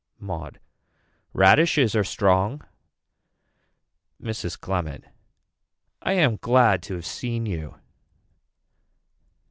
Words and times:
Maud. 0.17 0.59
Radishes 1.31 1.95
are 1.95 2.03
strong. 2.03 2.63
Mrs. 4.19 4.59
Clement. 4.59 5.03
I 6.01 6.13
am 6.13 6.37
glad 6.37 6.81
to 6.81 6.95
have 6.95 7.05
seen 7.05 7.45
you. 7.45 7.75